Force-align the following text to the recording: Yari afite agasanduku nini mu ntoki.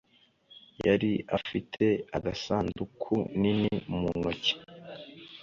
Yari 0.85 1.11
afite 1.37 1.85
agasanduku 2.17 3.13
nini 3.39 3.71
mu 3.97 4.07
ntoki. 4.17 4.53